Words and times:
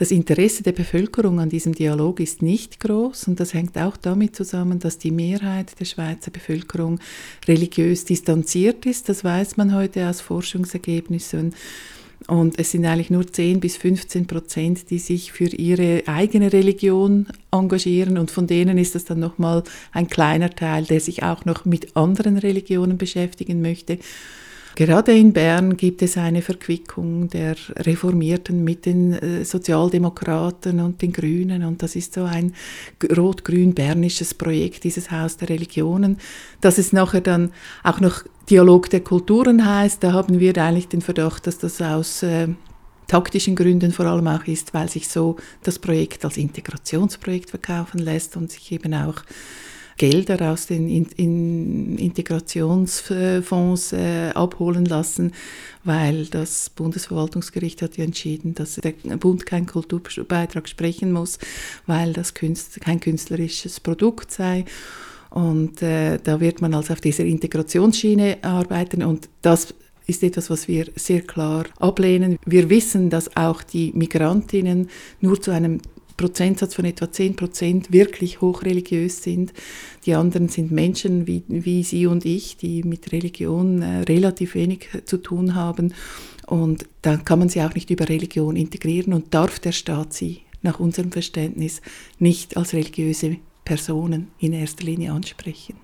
Das 0.00 0.12
Interesse 0.12 0.62
der 0.62 0.72
Bevölkerung 0.72 1.40
an 1.40 1.50
diesem 1.50 1.74
Dialog 1.74 2.20
ist 2.20 2.40
nicht 2.40 2.80
groß 2.80 3.28
und 3.28 3.38
das 3.38 3.52
hängt 3.52 3.76
auch 3.76 3.98
damit 3.98 4.34
zusammen, 4.34 4.78
dass 4.78 4.96
die 4.96 5.10
Mehrheit 5.10 5.78
der 5.78 5.84
Schweizer 5.84 6.30
Bevölkerung 6.30 6.98
religiös 7.46 8.06
distanziert 8.06 8.86
ist. 8.86 9.10
Das 9.10 9.24
weiß 9.24 9.58
man 9.58 9.74
heute 9.74 10.08
aus 10.08 10.22
Forschungsergebnissen. 10.22 11.54
Und 12.28 12.58
es 12.58 12.70
sind 12.70 12.86
eigentlich 12.86 13.10
nur 13.10 13.30
10 13.30 13.60
bis 13.60 13.76
15 13.76 14.26
Prozent, 14.26 14.88
die 14.88 14.98
sich 14.98 15.32
für 15.32 15.48
ihre 15.48 16.02
eigene 16.06 16.50
Religion 16.50 17.26
engagieren. 17.50 18.16
Und 18.16 18.30
von 18.30 18.46
denen 18.46 18.78
ist 18.78 18.96
es 18.96 19.04
dann 19.04 19.20
nochmal 19.20 19.64
ein 19.92 20.08
kleiner 20.08 20.48
Teil, 20.48 20.84
der 20.84 21.00
sich 21.00 21.24
auch 21.24 21.44
noch 21.44 21.66
mit 21.66 21.94
anderen 21.94 22.38
Religionen 22.38 22.96
beschäftigen 22.96 23.60
möchte. 23.60 23.98
Gerade 24.76 25.16
in 25.16 25.32
Bern 25.32 25.76
gibt 25.76 26.00
es 26.02 26.16
eine 26.16 26.42
Verquickung 26.42 27.28
der 27.28 27.56
Reformierten 27.76 28.62
mit 28.64 28.86
den 28.86 29.12
äh, 29.12 29.44
Sozialdemokraten 29.44 30.80
und 30.80 31.02
den 31.02 31.12
Grünen 31.12 31.64
und 31.64 31.82
das 31.82 31.96
ist 31.96 32.14
so 32.14 32.24
ein 32.24 32.54
rot-grün-bernisches 33.16 34.34
Projekt, 34.34 34.84
dieses 34.84 35.10
Haus 35.10 35.36
der 35.36 35.48
Religionen, 35.48 36.18
dass 36.60 36.78
es 36.78 36.92
nachher 36.92 37.20
dann 37.20 37.52
auch 37.82 38.00
noch 38.00 38.24
Dialog 38.48 38.90
der 38.90 39.00
Kulturen 39.00 39.64
heißt. 39.64 40.02
Da 40.02 40.12
haben 40.12 40.40
wir 40.40 40.56
eigentlich 40.56 40.88
den 40.88 41.02
Verdacht, 41.02 41.46
dass 41.46 41.58
das 41.58 41.80
aus 41.82 42.22
äh, 42.22 42.48
taktischen 43.06 43.56
Gründen 43.56 43.90
vor 43.92 44.06
allem 44.06 44.28
auch 44.28 44.44
ist, 44.44 44.72
weil 44.72 44.88
sich 44.88 45.08
so 45.08 45.36
das 45.64 45.80
Projekt 45.80 46.24
als 46.24 46.36
Integrationsprojekt 46.36 47.50
verkaufen 47.50 47.98
lässt 47.98 48.36
und 48.36 48.52
sich 48.52 48.70
eben 48.70 48.94
auch 48.94 49.22
Gelder 50.00 50.50
aus 50.50 50.66
den 50.66 50.88
in, 50.88 51.04
in 51.16 51.98
Integrationsfonds 51.98 53.92
äh, 53.92 54.30
abholen 54.34 54.86
lassen, 54.86 55.32
weil 55.84 56.24
das 56.24 56.70
Bundesverwaltungsgericht 56.70 57.82
hat 57.82 57.98
ja 57.98 58.04
entschieden, 58.04 58.54
dass 58.54 58.76
der 58.76 58.94
Bund 59.18 59.44
keinen 59.44 59.66
Kulturbeitrag 59.66 60.70
sprechen 60.70 61.12
muss, 61.12 61.38
weil 61.86 62.14
das 62.14 62.32
Künst, 62.32 62.80
kein 62.80 63.00
künstlerisches 63.00 63.78
Produkt 63.80 64.32
sei. 64.32 64.64
Und 65.28 65.82
äh, 65.82 66.16
da 66.16 66.40
wird 66.40 66.62
man 66.62 66.72
also 66.72 66.94
auf 66.94 67.02
dieser 67.02 67.26
Integrationsschiene 67.26 68.38
arbeiten 68.40 69.02
und 69.02 69.28
das 69.42 69.74
ist 70.06 70.22
etwas, 70.22 70.48
was 70.48 70.66
wir 70.66 70.86
sehr 70.96 71.20
klar 71.20 71.66
ablehnen. 71.78 72.38
Wir 72.46 72.70
wissen, 72.70 73.10
dass 73.10 73.36
auch 73.36 73.62
die 73.62 73.92
Migrantinnen 73.94 74.88
nur 75.20 75.42
zu 75.42 75.50
einem 75.50 75.82
Prozentsatz 76.20 76.74
von 76.74 76.84
etwa 76.84 77.10
10 77.10 77.34
Prozent 77.34 77.92
wirklich 77.92 78.42
hochreligiös 78.42 79.22
sind. 79.22 79.54
Die 80.04 80.14
anderen 80.14 80.50
sind 80.50 80.70
Menschen 80.70 81.26
wie, 81.26 81.42
wie 81.48 81.82
Sie 81.82 82.06
und 82.06 82.26
ich, 82.26 82.58
die 82.58 82.82
mit 82.82 83.10
Religion 83.12 83.80
äh, 83.80 84.00
relativ 84.02 84.54
wenig 84.54 84.88
zu 85.06 85.16
tun 85.16 85.54
haben. 85.54 85.94
Und 86.46 86.84
da 87.00 87.16
kann 87.16 87.38
man 87.38 87.48
sie 87.48 87.62
auch 87.62 87.74
nicht 87.74 87.88
über 87.88 88.08
Religion 88.08 88.56
integrieren 88.56 89.14
und 89.14 89.32
darf 89.32 89.60
der 89.60 89.72
Staat 89.72 90.12
sie 90.12 90.40
nach 90.60 90.78
unserem 90.78 91.10
Verständnis 91.10 91.80
nicht 92.18 92.56
als 92.56 92.74
religiöse 92.74 93.36
Personen 93.64 94.28
in 94.38 94.52
erster 94.52 94.84
Linie 94.84 95.12
ansprechen. 95.12 95.76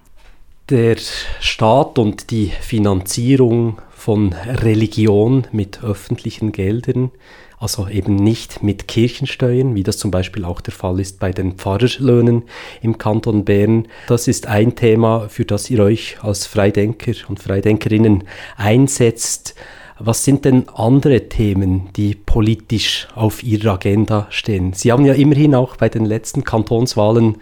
Der 0.68 0.96
Staat 1.40 1.98
und 1.98 2.30
die 2.30 2.52
Finanzierung 2.60 3.80
von 4.06 4.32
Religion 4.32 5.48
mit 5.50 5.82
öffentlichen 5.82 6.52
Geldern 6.52 7.10
also 7.58 7.88
eben 7.88 8.14
nicht 8.14 8.62
mit 8.62 8.86
Kirchensteuern, 8.86 9.74
wie 9.74 9.82
das 9.82 9.98
zum 9.98 10.12
Beispiel 10.12 10.44
auch 10.44 10.60
der 10.60 10.72
Fall 10.72 11.00
ist 11.00 11.18
bei 11.18 11.32
den 11.32 11.54
Pfarrerlöhnen 11.54 12.44
im 12.82 12.98
Kanton 12.98 13.44
Bern. 13.44 13.88
Das 14.06 14.28
ist 14.28 14.46
ein 14.46 14.76
Thema, 14.76 15.28
für 15.28 15.44
das 15.44 15.68
ihr 15.70 15.80
euch 15.80 16.18
als 16.22 16.46
Freidenker 16.46 17.14
und 17.26 17.40
Freidenkerinnen 17.40 18.22
einsetzt. 18.56 19.56
Was 19.98 20.22
sind 20.22 20.44
denn 20.44 20.68
andere 20.68 21.28
Themen, 21.28 21.88
die 21.96 22.14
politisch 22.14 23.08
auf 23.16 23.42
Ihrer 23.42 23.72
Agenda 23.72 24.28
stehen? 24.30 24.72
Sie 24.72 24.92
haben 24.92 25.04
ja 25.04 25.14
immerhin 25.14 25.56
auch 25.56 25.74
bei 25.74 25.88
den 25.88 26.04
letzten 26.04 26.44
Kantonswahlen 26.44 27.38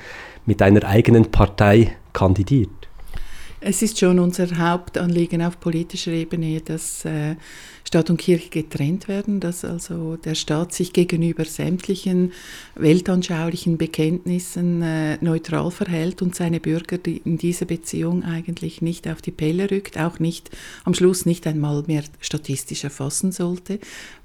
mit 0.46 0.62
einer 0.62 0.84
eigenen 0.84 1.30
Partei 1.30 1.94
kandidiert. 2.14 2.83
Es 3.66 3.80
ist 3.80 3.98
schon 3.98 4.18
unser 4.18 4.58
Hauptanliegen 4.58 5.40
auf 5.40 5.58
politischer 5.58 6.12
Ebene, 6.12 6.60
dass 6.60 7.06
äh, 7.06 7.34
Staat 7.94 8.10
und 8.10 8.16
Kirche 8.16 8.48
getrennt 8.48 9.06
werden, 9.06 9.38
dass 9.38 9.64
also 9.64 10.16
der 10.16 10.34
Staat 10.34 10.74
sich 10.74 10.92
gegenüber 10.92 11.44
sämtlichen 11.44 12.32
weltanschaulichen 12.74 13.78
Bekenntnissen 13.78 14.82
äh, 14.82 15.16
neutral 15.20 15.70
verhält 15.70 16.20
und 16.20 16.34
seine 16.34 16.58
Bürger 16.58 16.98
die 16.98 17.18
in 17.18 17.38
dieser 17.38 17.66
Beziehung 17.66 18.24
eigentlich 18.24 18.82
nicht 18.82 19.06
auf 19.06 19.22
die 19.22 19.30
Pelle 19.30 19.70
rückt, 19.70 19.96
auch 19.96 20.18
nicht 20.18 20.50
am 20.82 20.92
Schluss 20.92 21.24
nicht 21.24 21.46
einmal 21.46 21.84
mehr 21.86 22.02
statistisch 22.18 22.82
erfassen 22.82 23.30
sollte, 23.30 23.78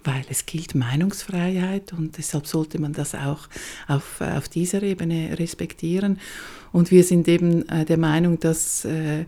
weil 0.03 0.25
es 0.31 0.47
gilt 0.47 0.73
Meinungsfreiheit 0.73 1.93
und 1.93 2.17
deshalb 2.17 2.47
sollte 2.47 2.81
man 2.81 2.93
das 2.93 3.13
auch 3.13 3.49
auf, 3.87 4.19
auf 4.21 4.49
dieser 4.49 4.81
Ebene 4.81 5.37
respektieren. 5.37 6.17
Und 6.71 6.89
wir 6.89 7.03
sind 7.03 7.27
eben 7.27 7.69
äh, 7.69 7.85
der 7.85 7.97
Meinung, 7.97 8.39
dass 8.39 8.83
äh, 8.85 9.25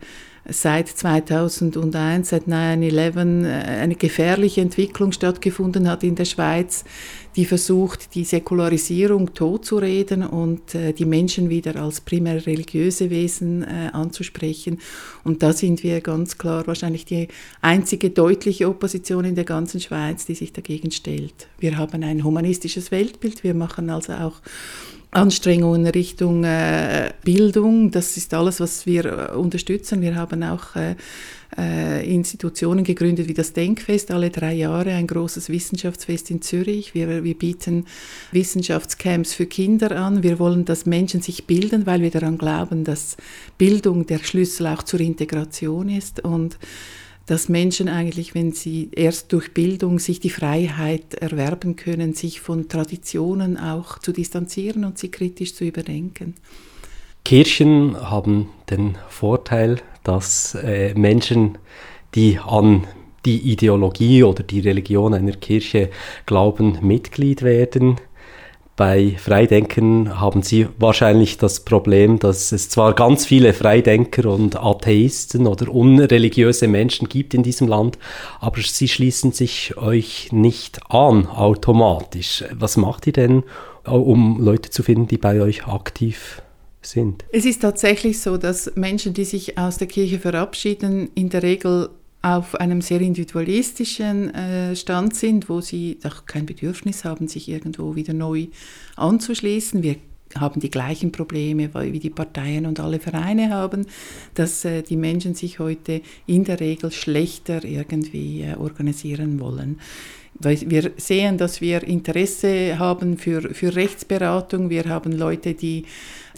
seit 0.49 0.87
2001, 0.87 2.29
seit 2.29 2.47
9-11, 2.47 3.45
äh, 3.45 3.49
eine 3.49 3.95
gefährliche 3.95 4.61
Entwicklung 4.61 5.11
stattgefunden 5.11 5.89
hat 5.89 6.03
in 6.03 6.15
der 6.15 6.25
Schweiz, 6.25 6.83
die 7.35 7.45
versucht, 7.45 8.13
die 8.15 8.25
Säkularisierung 8.25 9.33
totzureden 9.33 10.23
und 10.23 10.75
äh, 10.75 10.93
die 10.93 11.05
Menschen 11.05 11.49
wieder 11.49 11.75
als 11.77 12.01
primär 12.01 12.45
religiöse 12.45 13.09
Wesen 13.09 13.63
äh, 13.63 13.89
anzusprechen. 13.93 14.79
Und 15.23 15.43
da 15.43 15.53
sind 15.53 15.83
wir 15.83 16.01
ganz 16.01 16.37
klar 16.37 16.65
wahrscheinlich 16.67 17.05
die 17.05 17.27
einzige 17.61 18.09
deutliche 18.09 18.67
Opposition 18.67 19.25
in 19.25 19.35
der 19.35 19.45
ganzen 19.45 19.79
Schweiz, 19.79 20.25
die 20.25 20.35
sich 20.35 20.51
dagegen 20.51 20.91
stellt. 20.91 21.47
Wir 21.59 21.77
haben 21.77 22.03
ein 22.03 22.23
humanistisches 22.23 22.91
Weltbild, 22.91 23.43
wir 23.43 23.53
machen 23.53 23.89
also 23.89 24.13
auch 24.13 24.41
Anstrengungen 25.11 25.85
Richtung 25.87 26.45
äh, 26.45 27.11
Bildung. 27.23 27.91
Das 27.91 28.15
ist 28.15 28.33
alles, 28.33 28.61
was 28.61 28.85
wir 28.85 29.05
äh, 29.05 29.35
unterstützen. 29.35 30.01
Wir 30.01 30.15
haben 30.15 30.41
auch 30.43 30.75
äh, 30.77 30.95
äh, 31.57 32.09
Institutionen 32.09 32.85
gegründet 32.85 33.27
wie 33.27 33.33
das 33.33 33.51
Denkfest, 33.51 34.11
alle 34.11 34.29
drei 34.29 34.53
Jahre 34.53 34.91
ein 34.93 35.07
großes 35.07 35.49
Wissenschaftsfest 35.49 36.31
in 36.31 36.41
Zürich. 36.41 36.95
Wir, 36.95 37.25
wir 37.25 37.37
bieten 37.37 37.87
Wissenschaftscamps 38.31 39.33
für 39.33 39.47
Kinder 39.47 39.91
an. 39.97 40.23
Wir 40.23 40.39
wollen, 40.39 40.63
dass 40.63 40.85
Menschen 40.85 41.21
sich 41.21 41.45
bilden, 41.45 41.85
weil 41.85 42.01
wir 42.01 42.11
daran 42.11 42.37
glauben, 42.37 42.85
dass 42.85 43.17
Bildung 43.57 44.05
der 44.05 44.19
Schlüssel 44.19 44.67
auch 44.67 44.83
zur 44.83 45.01
Integration 45.01 45.89
ist. 45.89 46.23
Und 46.23 46.57
dass 47.31 47.47
Menschen 47.47 47.87
eigentlich, 47.87 48.35
wenn 48.35 48.51
sie 48.51 48.89
erst 48.93 49.31
durch 49.31 49.53
Bildung 49.53 49.99
sich 49.99 50.19
die 50.19 50.29
Freiheit 50.29 51.13
erwerben 51.13 51.77
können, 51.77 52.13
sich 52.13 52.41
von 52.41 52.67
Traditionen 52.67 53.57
auch 53.57 53.99
zu 53.99 54.11
distanzieren 54.11 54.83
und 54.83 54.97
sie 54.97 55.11
kritisch 55.11 55.55
zu 55.55 55.63
überdenken. 55.63 56.35
Kirchen 57.23 57.95
haben 57.95 58.49
den 58.69 58.97
Vorteil, 59.07 59.77
dass 60.03 60.55
äh, 60.55 60.93
Menschen, 60.93 61.57
die 62.15 62.37
an 62.37 62.85
die 63.23 63.39
Ideologie 63.53 64.23
oder 64.23 64.43
die 64.43 64.59
Religion 64.59 65.13
einer 65.13 65.31
Kirche 65.31 65.89
glauben, 66.25 66.79
Mitglied 66.81 67.43
werden. 67.43 67.95
Bei 68.81 69.15
Freidenken 69.15 70.19
haben 70.19 70.41
Sie 70.41 70.67
wahrscheinlich 70.79 71.37
das 71.37 71.59
Problem, 71.59 72.17
dass 72.17 72.51
es 72.51 72.67
zwar 72.67 72.95
ganz 72.95 73.27
viele 73.27 73.53
Freidenker 73.53 74.25
und 74.25 74.55
Atheisten 74.55 75.45
oder 75.45 75.71
unreligiöse 75.71 76.67
Menschen 76.67 77.07
gibt 77.07 77.35
in 77.35 77.43
diesem 77.43 77.67
Land, 77.67 77.99
aber 78.39 78.59
sie 78.61 78.87
schließen 78.87 79.33
sich 79.33 79.77
euch 79.77 80.31
nicht 80.31 80.79
an 80.89 81.27
automatisch. 81.27 82.43
Was 82.53 82.75
macht 82.75 83.05
ihr 83.05 83.13
denn, 83.13 83.43
um 83.85 84.43
Leute 84.43 84.71
zu 84.71 84.81
finden, 84.81 85.05
die 85.05 85.19
bei 85.19 85.39
euch 85.41 85.67
aktiv 85.67 86.41
sind? 86.81 87.23
Es 87.31 87.45
ist 87.45 87.61
tatsächlich 87.61 88.19
so, 88.19 88.37
dass 88.37 88.71
Menschen, 88.73 89.13
die 89.13 89.25
sich 89.25 89.59
aus 89.59 89.77
der 89.77 89.89
Kirche 89.89 90.17
verabschieden, 90.17 91.11
in 91.13 91.29
der 91.29 91.43
Regel 91.43 91.89
auf 92.21 92.55
einem 92.55 92.81
sehr 92.81 93.01
individualistischen 93.01 94.33
äh, 94.33 94.75
Stand 94.75 95.15
sind, 95.15 95.49
wo 95.49 95.61
sie 95.61 95.97
auch 96.03 96.25
kein 96.25 96.45
Bedürfnis 96.45 97.03
haben, 97.03 97.27
sich 97.27 97.49
irgendwo 97.49 97.95
wieder 97.95 98.13
neu 98.13 98.47
anzuschließen. 98.95 99.81
Wir 99.81 99.95
haben 100.37 100.61
die 100.61 100.69
gleichen 100.69 101.11
Probleme 101.11 101.73
wie 101.73 101.99
die 101.99 102.09
Parteien 102.09 102.65
und 102.65 102.79
alle 102.79 102.99
Vereine 102.99 103.49
haben, 103.49 103.85
dass 104.35 104.63
äh, 104.65 104.83
die 104.83 104.97
Menschen 104.97 105.35
sich 105.35 105.59
heute 105.59 106.01
in 106.27 106.43
der 106.43 106.59
Regel 106.59 106.91
schlechter 106.91 107.63
irgendwie 107.63 108.43
äh, 108.43 108.55
organisieren 108.55 109.39
wollen. 109.39 109.79
Wir 110.43 110.91
sehen, 110.97 111.37
dass 111.37 111.61
wir 111.61 111.83
Interesse 111.83 112.79
haben 112.79 113.17
für, 113.17 113.53
für 113.53 113.75
Rechtsberatung. 113.75 114.69
Wir 114.69 114.85
haben 114.85 115.11
Leute, 115.11 115.53
die, 115.53 115.85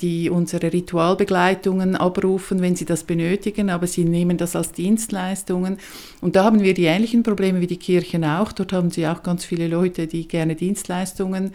die 0.01 0.29
unsere 0.29 0.73
Ritualbegleitungen 0.73 1.95
abrufen, 1.95 2.61
wenn 2.61 2.75
sie 2.75 2.83
das 2.85 3.03
benötigen, 3.03 3.69
aber 3.69 3.87
sie 3.87 4.03
nehmen 4.03 4.37
das 4.37 4.55
als 4.55 4.73
Dienstleistungen. 4.73 5.77
Und 6.19 6.35
da 6.35 6.43
haben 6.43 6.61
wir 6.61 6.73
die 6.73 6.85
ähnlichen 6.85 7.23
Probleme 7.23 7.61
wie 7.61 7.67
die 7.67 7.77
Kirchen 7.77 8.25
auch. 8.25 8.51
Dort 8.51 8.73
haben 8.73 8.91
sie 8.91 9.07
auch 9.07 9.23
ganz 9.23 9.45
viele 9.45 9.67
Leute, 9.67 10.07
die 10.07 10.27
gerne 10.27 10.55
Dienstleistungen 10.55 11.51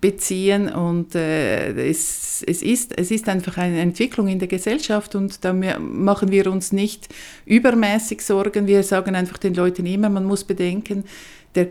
beziehen. 0.00 0.72
Und 0.72 1.14
äh, 1.14 1.88
es, 1.88 2.42
es, 2.46 2.62
ist, 2.62 2.98
es 2.98 3.12
ist 3.12 3.28
einfach 3.28 3.58
eine 3.58 3.80
Entwicklung 3.80 4.26
in 4.26 4.40
der 4.40 4.48
Gesellschaft 4.48 5.14
und 5.14 5.44
da 5.44 5.52
machen 5.52 6.32
wir 6.32 6.50
uns 6.50 6.72
nicht 6.72 7.08
übermäßig 7.46 8.22
Sorgen. 8.22 8.66
Wir 8.66 8.82
sagen 8.82 9.14
einfach 9.14 9.38
den 9.38 9.54
Leuten 9.54 9.86
immer, 9.86 10.08
man 10.08 10.24
muss 10.24 10.42
bedenken, 10.42 11.04
der 11.54 11.68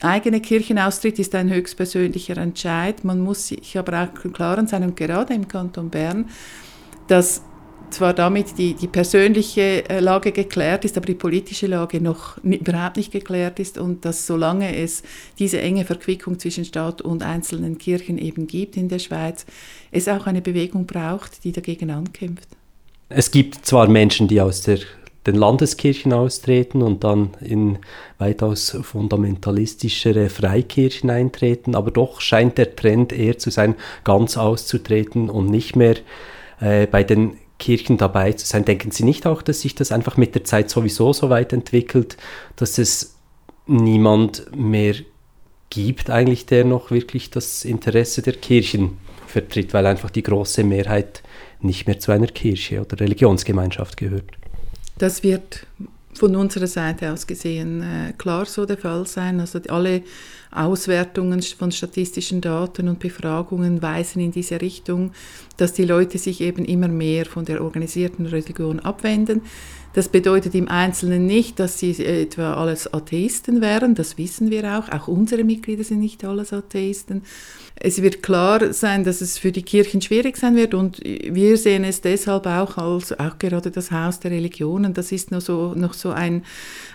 eigene 0.00 0.40
Kirchenaustritt 0.40 1.18
ist 1.18 1.34
ein 1.34 1.50
höchstpersönlicher 1.50 2.36
Entscheid. 2.36 3.04
Man 3.04 3.20
muss 3.20 3.48
sich 3.48 3.76
aber 3.76 4.02
auch 4.02 4.24
im 4.24 4.32
Klaren 4.32 4.66
sein, 4.66 4.82
und 4.82 4.96
gerade 4.96 5.34
im 5.34 5.48
Kanton 5.48 5.90
Bern, 5.90 6.28
dass 7.08 7.42
zwar 7.90 8.12
damit 8.12 8.58
die, 8.58 8.74
die 8.74 8.86
persönliche 8.86 9.88
äh, 9.88 10.00
Lage 10.00 10.32
geklärt 10.32 10.84
ist, 10.84 10.96
aber 10.96 11.06
die 11.06 11.14
politische 11.14 11.66
Lage 11.66 12.00
noch 12.00 12.36
überhaupt 12.42 12.96
nicht 12.96 13.12
geklärt 13.12 13.58
ist 13.60 13.78
und 13.78 14.04
dass 14.04 14.26
solange 14.26 14.76
es 14.76 15.02
diese 15.38 15.60
enge 15.60 15.84
Verquickung 15.84 16.38
zwischen 16.38 16.64
Staat 16.64 17.00
und 17.02 17.22
einzelnen 17.22 17.78
Kirchen 17.78 18.18
eben 18.18 18.46
gibt 18.46 18.76
in 18.76 18.88
der 18.88 18.98
Schweiz, 18.98 19.46
es 19.90 20.08
auch 20.08 20.26
eine 20.26 20.42
Bewegung 20.42 20.86
braucht, 20.86 21.44
die 21.44 21.52
dagegen 21.52 21.90
ankämpft. 21.90 22.48
Es 23.08 23.30
gibt 23.30 23.64
zwar 23.64 23.88
Menschen, 23.88 24.28
die 24.28 24.40
aus 24.40 24.62
der 24.62 24.80
den 25.28 25.36
Landeskirchen 25.36 26.12
austreten 26.12 26.82
und 26.82 27.04
dann 27.04 27.30
in 27.40 27.78
weitaus 28.18 28.76
fundamentalistischere 28.82 30.30
Freikirchen 30.30 31.10
eintreten, 31.10 31.74
aber 31.74 31.90
doch 31.90 32.20
scheint 32.20 32.58
der 32.58 32.74
Trend 32.74 33.12
eher 33.12 33.38
zu 33.38 33.50
sein, 33.50 33.74
ganz 34.04 34.36
auszutreten 34.36 35.30
und 35.30 35.50
nicht 35.50 35.76
mehr 35.76 35.96
äh, 36.60 36.86
bei 36.86 37.04
den 37.04 37.36
Kirchen 37.58 37.98
dabei 37.98 38.32
zu 38.32 38.46
sein. 38.46 38.64
Denken 38.64 38.90
Sie 38.90 39.04
nicht 39.04 39.26
auch, 39.26 39.42
dass 39.42 39.60
sich 39.60 39.74
das 39.74 39.92
einfach 39.92 40.16
mit 40.16 40.34
der 40.34 40.44
Zeit 40.44 40.70
sowieso 40.70 41.12
so 41.12 41.28
weit 41.28 41.52
entwickelt, 41.52 42.16
dass 42.56 42.78
es 42.78 43.16
niemand 43.66 44.56
mehr 44.56 44.94
gibt, 45.70 46.08
eigentlich, 46.08 46.46
der 46.46 46.64
noch 46.64 46.90
wirklich 46.90 47.30
das 47.30 47.64
Interesse 47.64 48.22
der 48.22 48.34
Kirchen 48.34 48.96
vertritt, 49.26 49.74
weil 49.74 49.86
einfach 49.86 50.10
die 50.10 50.22
große 50.22 50.64
Mehrheit 50.64 51.22
nicht 51.60 51.86
mehr 51.86 51.98
zu 51.98 52.12
einer 52.12 52.28
Kirche 52.28 52.80
oder 52.80 52.98
Religionsgemeinschaft 53.00 53.96
gehört? 53.96 54.38
Das 54.98 55.22
wird 55.22 55.66
von 56.14 56.34
unserer 56.34 56.66
Seite 56.66 57.12
aus 57.12 57.26
gesehen 57.26 57.82
äh, 57.82 58.12
klar 58.18 58.44
so 58.44 58.66
der 58.66 58.76
Fall 58.76 59.06
sein. 59.06 59.40
Also 59.40 59.60
alle 59.68 60.02
Auswertungen 60.50 61.40
von 61.42 61.70
statistischen 61.70 62.40
Daten 62.40 62.88
und 62.88 62.98
Befragungen 62.98 63.80
weisen 63.82 64.20
in 64.20 64.32
diese 64.32 64.60
Richtung, 64.60 65.12
dass 65.56 65.72
die 65.72 65.84
Leute 65.84 66.18
sich 66.18 66.40
eben 66.40 66.64
immer 66.64 66.88
mehr 66.88 67.26
von 67.26 67.44
der 67.44 67.62
organisierten 67.62 68.26
Religion 68.26 68.80
abwenden. 68.80 69.42
Das 69.98 70.08
bedeutet 70.08 70.54
im 70.54 70.68
Einzelnen 70.68 71.26
nicht, 71.26 71.58
dass 71.58 71.80
sie 71.80 71.90
etwa 72.04 72.54
alles 72.54 72.94
Atheisten 72.94 73.60
wären, 73.60 73.96
das 73.96 74.16
wissen 74.16 74.48
wir 74.48 74.78
auch. 74.78 74.88
Auch 74.92 75.08
unsere 75.08 75.42
Mitglieder 75.42 75.82
sind 75.82 75.98
nicht 75.98 76.24
alles 76.24 76.52
Atheisten. 76.52 77.22
Es 77.74 78.00
wird 78.00 78.22
klar 78.22 78.72
sein, 78.72 79.02
dass 79.02 79.20
es 79.20 79.38
für 79.38 79.50
die 79.50 79.64
Kirchen 79.64 80.00
schwierig 80.00 80.36
sein 80.36 80.54
wird 80.54 80.72
und 80.72 81.00
wir 81.04 81.56
sehen 81.56 81.82
es 81.82 82.00
deshalb 82.00 82.46
auch 82.46 82.78
als 82.78 83.18
auch 83.18 83.40
gerade 83.40 83.72
das 83.72 83.90
Haus 83.90 84.20
der 84.20 84.30
Religionen. 84.30 84.94
Das 84.94 85.10
ist 85.10 85.32
noch 85.32 85.40
so, 85.40 85.74
noch 85.74 85.94
so 85.94 86.10
ein, 86.10 86.44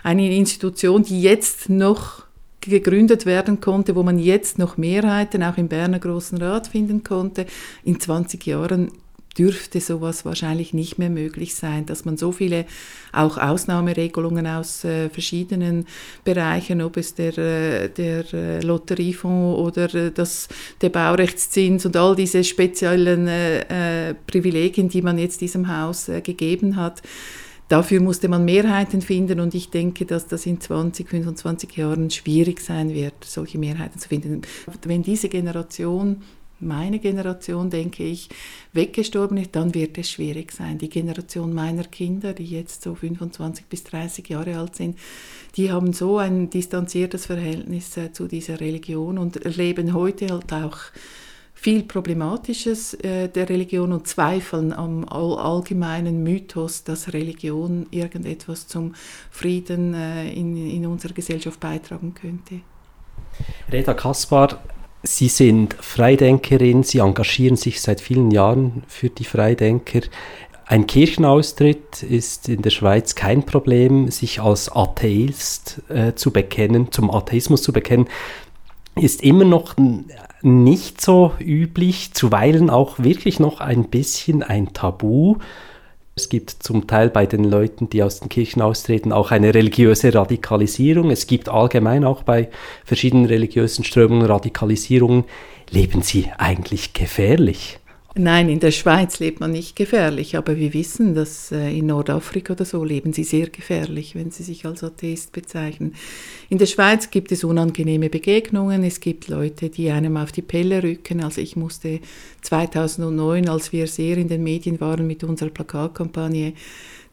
eine 0.02 0.34
Institution, 0.34 1.02
die 1.02 1.20
jetzt 1.20 1.68
noch 1.68 2.22
gegründet 2.62 3.26
werden 3.26 3.60
konnte, 3.60 3.96
wo 3.96 4.02
man 4.02 4.18
jetzt 4.18 4.58
noch 4.58 4.78
Mehrheiten 4.78 5.42
auch 5.42 5.58
im 5.58 5.68
Berner 5.68 5.98
Großen 5.98 6.38
Rat 6.38 6.68
finden 6.68 7.04
konnte. 7.04 7.44
In 7.84 8.00
20 8.00 8.46
Jahren 8.46 8.92
dürfte 9.38 9.80
sowas 9.80 10.24
wahrscheinlich 10.24 10.72
nicht 10.74 10.98
mehr 10.98 11.10
möglich 11.10 11.54
sein, 11.54 11.86
dass 11.86 12.04
man 12.04 12.16
so 12.16 12.32
viele 12.32 12.66
auch 13.12 13.36
Ausnahmeregelungen 13.38 14.46
aus 14.46 14.84
äh, 14.84 15.08
verschiedenen 15.10 15.86
Bereichen, 16.24 16.82
ob 16.82 16.96
es 16.96 17.14
der, 17.14 17.36
äh, 17.38 17.88
der 17.88 18.32
äh, 18.32 18.60
Lotteriefonds 18.60 19.58
oder 19.58 19.94
äh, 19.94 20.10
das, 20.12 20.48
der 20.80 20.90
Baurechtszins 20.90 21.84
und 21.86 21.96
all 21.96 22.14
diese 22.14 22.44
speziellen 22.44 23.26
äh, 23.28 24.10
äh, 24.10 24.14
Privilegien, 24.26 24.88
die 24.88 25.02
man 25.02 25.18
jetzt 25.18 25.40
diesem 25.40 25.68
Haus 25.68 26.10
gegeben 26.22 26.76
hat, 26.76 27.02
Dafür 27.68 28.00
musste 28.00 28.28
man 28.28 28.44
Mehrheiten 28.44 29.00
finden 29.00 29.40
und 29.40 29.54
ich 29.54 29.70
denke, 29.70 30.04
dass 30.04 30.26
das 30.26 30.44
in 30.44 30.60
20, 30.60 31.08
25 31.08 31.74
Jahren 31.76 32.10
schwierig 32.10 32.60
sein 32.60 32.92
wird, 32.92 33.14
solche 33.24 33.58
Mehrheiten 33.58 33.98
zu 33.98 34.08
finden. 34.08 34.42
Wenn 34.84 35.02
diese 35.02 35.30
Generation 35.30 36.22
meine 36.64 36.98
Generation, 36.98 37.70
denke 37.70 38.04
ich, 38.04 38.28
weggestorben 38.72 39.36
ist, 39.36 39.54
dann 39.54 39.74
wird 39.74 39.98
es 39.98 40.10
schwierig 40.10 40.52
sein. 40.52 40.78
Die 40.78 40.88
Generation 40.88 41.52
meiner 41.52 41.84
Kinder, 41.84 42.32
die 42.32 42.46
jetzt 42.46 42.82
so 42.82 42.94
25 42.94 43.66
bis 43.66 43.84
30 43.84 44.28
Jahre 44.28 44.58
alt 44.58 44.76
sind, 44.76 44.98
die 45.56 45.70
haben 45.70 45.92
so 45.92 46.18
ein 46.18 46.50
distanziertes 46.50 47.26
Verhältnis 47.26 47.96
äh, 47.96 48.12
zu 48.12 48.26
dieser 48.26 48.60
Religion 48.60 49.18
und 49.18 49.36
erleben 49.44 49.94
heute 49.94 50.28
halt 50.28 50.52
auch 50.52 50.78
viel 51.64 51.84
Problematisches 51.84 52.92
äh, 52.94 53.28
der 53.28 53.48
Religion 53.48 53.92
und 53.92 54.06
zweifeln 54.06 54.72
am 54.72 55.08
all 55.08 55.38
allgemeinen 55.38 56.22
Mythos, 56.22 56.84
dass 56.84 57.14
Religion 57.14 57.86
irgendetwas 57.90 58.66
zum 58.66 58.94
Frieden 59.30 59.94
äh, 59.94 60.28
in, 60.30 60.56
in 60.56 60.84
unserer 60.84 61.14
Gesellschaft 61.14 61.60
beitragen 61.60 62.12
könnte. 62.12 62.60
Reda 63.72 63.94
Kaspar, 63.94 64.60
Sie 65.06 65.28
sind 65.28 65.74
Freidenkerin, 65.74 66.82
Sie 66.82 66.98
engagieren 66.98 67.56
sich 67.56 67.82
seit 67.82 68.00
vielen 68.00 68.30
Jahren 68.30 68.84
für 68.88 69.10
die 69.10 69.24
Freidenker. 69.24 70.00
Ein 70.66 70.86
Kirchenaustritt 70.86 72.02
ist 72.02 72.48
in 72.48 72.62
der 72.62 72.70
Schweiz 72.70 73.14
kein 73.14 73.44
Problem, 73.44 74.10
sich 74.10 74.40
als 74.40 74.74
Atheist 74.74 75.82
äh, 75.90 76.14
zu 76.14 76.32
bekennen, 76.32 76.90
zum 76.90 77.10
Atheismus 77.10 77.62
zu 77.62 77.72
bekennen, 77.72 78.08
ist 78.96 79.22
immer 79.22 79.44
noch 79.44 79.74
nicht 80.40 81.02
so 81.02 81.32
üblich, 81.38 82.14
zuweilen 82.14 82.70
auch 82.70 82.98
wirklich 82.98 83.40
noch 83.40 83.60
ein 83.60 83.90
bisschen 83.90 84.42
ein 84.42 84.72
Tabu. 84.72 85.36
Es 86.16 86.28
gibt 86.28 86.50
zum 86.50 86.86
Teil 86.86 87.10
bei 87.10 87.26
den 87.26 87.42
Leuten, 87.42 87.90
die 87.90 88.02
aus 88.04 88.20
den 88.20 88.28
Kirchen 88.28 88.62
austreten, 88.62 89.12
auch 89.12 89.32
eine 89.32 89.52
religiöse 89.52 90.14
Radikalisierung. 90.14 91.10
Es 91.10 91.26
gibt 91.26 91.48
allgemein 91.48 92.04
auch 92.04 92.22
bei 92.22 92.50
verschiedenen 92.84 93.26
religiösen 93.26 93.84
Strömungen 93.84 94.26
Radikalisierungen. 94.26 95.24
Leben 95.70 96.02
sie 96.02 96.30
eigentlich 96.38 96.92
gefährlich? 96.92 97.80
Nein, 98.16 98.48
in 98.48 98.60
der 98.60 98.70
Schweiz 98.70 99.18
lebt 99.18 99.40
man 99.40 99.50
nicht 99.50 99.74
gefährlich, 99.74 100.36
aber 100.36 100.56
wir 100.56 100.72
wissen, 100.72 101.16
dass 101.16 101.50
äh, 101.50 101.76
in 101.76 101.86
Nordafrika 101.86 102.52
oder 102.52 102.64
so 102.64 102.84
leben 102.84 103.12
sie 103.12 103.24
sehr 103.24 103.48
gefährlich, 103.48 104.14
wenn 104.14 104.30
sie 104.30 104.44
sich 104.44 104.64
als 104.66 104.84
Atheist 104.84 105.32
bezeichnen. 105.32 105.96
In 106.48 106.58
der 106.58 106.66
Schweiz 106.66 107.10
gibt 107.10 107.32
es 107.32 107.42
unangenehme 107.42 108.10
Begegnungen, 108.10 108.84
es 108.84 109.00
gibt 109.00 109.26
Leute, 109.26 109.68
die 109.68 109.90
einem 109.90 110.16
auf 110.16 110.30
die 110.30 110.42
Pelle 110.42 110.84
rücken. 110.84 111.24
Also 111.24 111.40
ich 111.40 111.56
musste 111.56 111.98
2009, 112.42 113.48
als 113.48 113.72
wir 113.72 113.88
sehr 113.88 114.16
in 114.16 114.28
den 114.28 114.44
Medien 114.44 114.80
waren 114.80 115.08
mit 115.08 115.24
unserer 115.24 115.50
Plakatkampagne, 115.50 116.52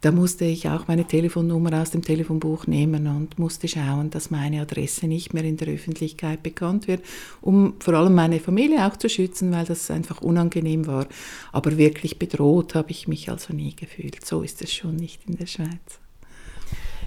da 0.01 0.11
musste 0.11 0.45
ich 0.45 0.67
auch 0.67 0.87
meine 0.87 1.05
Telefonnummer 1.05 1.79
aus 1.79 1.91
dem 1.91 2.01
Telefonbuch 2.01 2.65
nehmen 2.65 3.05
und 3.05 3.37
musste 3.37 3.67
schauen, 3.67 4.09
dass 4.09 4.31
meine 4.31 4.61
Adresse 4.61 5.07
nicht 5.07 5.33
mehr 5.33 5.43
in 5.43 5.57
der 5.57 5.67
Öffentlichkeit 5.67 6.41
bekannt 6.41 6.87
wird, 6.87 7.03
um 7.39 7.75
vor 7.79 7.93
allem 7.93 8.15
meine 8.15 8.39
Familie 8.39 8.87
auch 8.87 8.97
zu 8.97 9.09
schützen, 9.09 9.51
weil 9.51 9.65
das 9.65 9.91
einfach 9.91 10.21
unangenehm 10.21 10.87
war. 10.87 11.07
Aber 11.51 11.77
wirklich 11.77 12.17
bedroht 12.17 12.73
habe 12.73 12.89
ich 12.89 13.07
mich 13.07 13.29
also 13.29 13.53
nie 13.53 13.75
gefühlt. 13.75 14.25
So 14.25 14.41
ist 14.41 14.63
es 14.63 14.73
schon 14.73 14.95
nicht 14.95 15.21
in 15.27 15.37
der 15.37 15.45
Schweiz. 15.45 15.99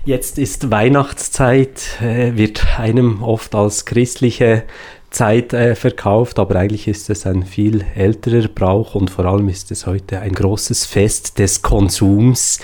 Jetzt 0.07 0.39
ist 0.39 0.71
Weihnachtszeit, 0.71 2.01
äh, 2.03 2.37
wird 2.37 2.79
einem 2.79 3.23
oft 3.23 3.55
als 3.55 3.87
christliche 3.87 4.65
Zeit 5.15 5.53
äh, 5.53 5.75
verkauft, 5.77 6.39
aber 6.39 6.57
eigentlich 6.57 6.89
ist 6.89 7.09
es 7.09 7.25
ein 7.27 7.45
viel 7.45 7.85
älterer 7.95 8.49
Brauch 8.49 8.95
und 8.95 9.11
vor 9.11 9.25
allem 9.25 9.49
ist 9.49 9.71
es 9.71 9.87
heute 9.87 10.21
ein 10.21 10.33
großes 10.33 10.87
Fest 10.87 11.39
des 11.39 11.63
Konsums. 11.63 12.59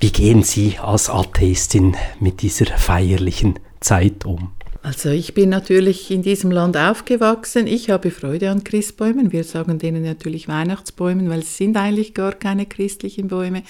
Wie 0.00 0.12
gehen 0.12 0.42
Sie 0.42 0.76
als 0.80 1.08
Atheistin 1.08 1.96
mit 2.20 2.42
dieser 2.42 2.66
feierlichen 2.66 3.58
Zeit 3.80 4.26
um? 4.26 4.52
Also 4.82 5.08
ich 5.08 5.32
bin 5.32 5.48
natürlich 5.48 6.10
in 6.10 6.20
diesem 6.20 6.50
Land 6.50 6.76
aufgewachsen. 6.76 7.66
Ich 7.66 7.88
habe 7.88 8.10
Freude 8.10 8.50
an 8.50 8.64
Christbäumen. 8.64 9.32
Wir 9.32 9.42
sagen 9.42 9.78
denen 9.78 10.02
natürlich 10.02 10.46
Weihnachtsbäumen, 10.46 11.30
weil 11.30 11.38
es 11.38 11.56
sind 11.56 11.78
eigentlich 11.78 12.12
gar 12.12 12.32
keine 12.32 12.66
christlichen 12.66 13.28
Bäume. 13.28 13.62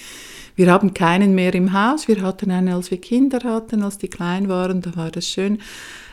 Wir 0.55 0.71
haben 0.71 0.93
keinen 0.93 1.35
mehr 1.35 1.53
im 1.53 1.73
Haus. 1.73 2.07
Wir 2.07 2.21
hatten 2.21 2.49
einen, 2.49 2.69
als 2.69 2.89
wir 2.89 2.99
Kinder 2.99 3.39
hatten, 3.43 3.83
als 3.83 3.97
die 3.97 4.07
klein 4.07 4.47
waren. 4.47 4.81
Da 4.81 4.95
war 4.95 5.11
das 5.11 5.27
schön. 5.27 5.59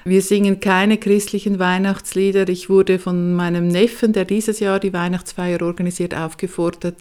Wir 0.05 0.21
singen 0.21 0.59
keine 0.59 0.99
christlichen 0.99 1.61
Weihnachtslieder. 1.61 2.49
Ich 2.49 2.69
wurde 2.69 2.99
von 2.99 3.35
meinem 3.35 3.69
Neffen, 3.69 4.13
der 4.13 4.25
dieses 4.25 4.59
Jahr 4.59 4.81
die 4.81 4.93
Weihnachtsfeier 4.93 5.63
organisiert, 5.63 6.13
aufgefordert, 6.13 6.97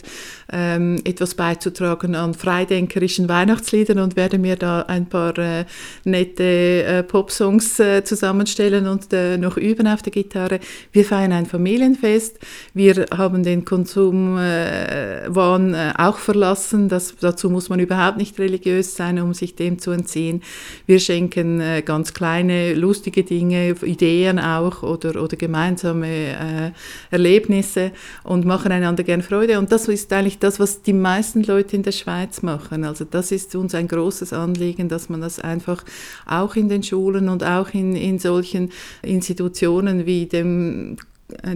ähm, 0.52 1.02
etwas 1.04 1.34
beizutragen 1.34 2.14
an 2.14 2.36
freidenkerischen 2.36 3.28
Weihnachtsliedern 3.28 3.98
und 3.98 4.16
werde 4.16 4.38
mir 4.38 4.56
da 4.56 4.84
ein 4.84 5.08
paar 5.08 5.36
äh, 5.40 5.66
nette 6.04 6.84
äh, 6.84 7.02
Popsongs 7.02 7.80
äh, 7.80 8.04
zusammenstellen 8.04 8.88
und 8.88 9.12
äh, 9.14 9.40
noch 9.40 9.58
üben 9.58 9.88
auf 9.88 10.04
der 10.04 10.12
Gitarre. 10.12 10.60
Wir 10.92 11.04
feiern 11.04 11.32
ein 11.32 11.48
Familienfest. 11.48 12.38
Wir 12.76 13.08
haben 13.18 13.42
den 13.42 13.66
Konsumwahn 13.66 15.74
äh, 15.74 15.94
auch 15.98 16.20
verlassen. 16.20 16.88
Das, 16.88 17.16
dazu 17.32 17.50
muss 17.50 17.70
man 17.70 17.80
überhaupt 17.80 18.18
nicht 18.18 18.38
religiös 18.40 18.96
sein, 18.96 19.20
um 19.20 19.34
sich 19.34 19.56
dem 19.56 19.80
zu 19.80 19.92
entziehen. 19.92 20.42
Wir 20.86 21.00
schenken 21.00 21.62
äh, 21.62 21.82
ganz 21.82 22.14
kleine, 22.14 22.74
lustige 22.74 23.24
Dinge, 23.24 23.76
Ideen 23.84 24.38
auch 24.38 24.84
oder, 24.84 25.22
oder 25.22 25.38
gemeinsame 25.38 26.08
äh, 26.08 26.72
Erlebnisse 27.10 27.92
und 28.24 28.46
machen 28.46 28.72
einander 28.72 29.04
gern 29.04 29.22
Freude. 29.22 29.60
Und 29.60 29.72
das 29.72 29.88
ist 29.88 30.12
eigentlich 30.12 30.40
das, 30.40 30.60
was 30.60 30.82
die 30.82 30.94
meisten 30.94 31.44
Leute 31.44 31.76
in 31.76 31.84
der 31.84 31.94
Schweiz 31.94 32.42
machen. 32.42 32.84
Also 32.84 33.06
das 33.06 33.32
ist 33.32 33.56
uns 33.56 33.74
ein 33.74 33.88
großes 33.88 34.34
Anliegen, 34.34 34.90
dass 34.90 35.10
man 35.10 35.22
das 35.22 35.40
einfach 35.40 35.84
auch 36.26 36.56
in 36.56 36.68
den 36.68 36.84
Schulen 36.84 37.30
und 37.30 37.44
auch 37.44 37.70
in, 37.74 37.96
in 37.96 38.20
solchen 38.20 38.72
Institutionen 39.02 40.06
wie 40.06 40.26
dem 40.26 40.98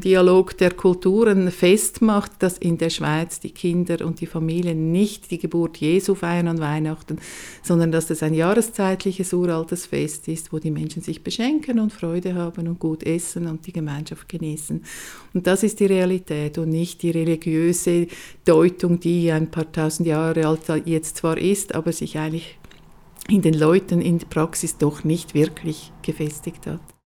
Dialog 0.03 0.57
der 0.57 0.71
Kulturen 0.71 1.51
festmacht, 1.51 2.31
dass 2.39 2.57
in 2.57 2.77
der 2.77 2.89
Schweiz 2.89 3.39
die 3.39 3.51
Kinder 3.51 4.05
und 4.05 4.21
die 4.21 4.25
Familien 4.25 4.91
nicht 4.91 5.31
die 5.31 5.37
Geburt 5.37 5.77
Jesu 5.77 6.15
feiern 6.15 6.47
an 6.47 6.59
Weihnachten, 6.59 7.19
sondern 7.63 7.91
dass 7.91 8.07
das 8.07 8.23
ein 8.23 8.33
jahreszeitliches 8.33 9.33
uraltes 9.33 9.85
Fest 9.85 10.27
ist, 10.27 10.51
wo 10.51 10.59
die 10.59 10.71
Menschen 10.71 11.01
sich 11.01 11.23
beschenken 11.23 11.79
und 11.79 11.93
Freude 11.93 12.35
haben 12.35 12.67
und 12.67 12.79
gut 12.79 13.03
essen 13.03 13.47
und 13.47 13.65
die 13.67 13.73
Gemeinschaft 13.73 14.27
genießen. 14.29 14.83
Und 15.33 15.47
das 15.47 15.63
ist 15.63 15.79
die 15.79 15.85
Realität 15.85 16.57
und 16.57 16.69
nicht 16.69 17.01
die 17.01 17.11
religiöse 17.11 18.07
Deutung, 18.45 18.99
die 18.99 19.31
ein 19.31 19.51
paar 19.51 19.71
tausend 19.71 20.07
Jahre 20.07 20.47
alt 20.47 20.61
jetzt 20.85 21.17
zwar 21.17 21.37
ist, 21.37 21.75
aber 21.75 21.91
sich 21.91 22.17
eigentlich 22.17 22.57
in 23.27 23.41
den 23.41 23.53
Leuten 23.53 24.01
in 24.01 24.19
der 24.19 24.27
Praxis 24.27 24.77
doch 24.77 25.03
nicht 25.03 25.33
wirklich 25.33 25.91
gefestigt 26.01 26.67
hat. 26.67 26.94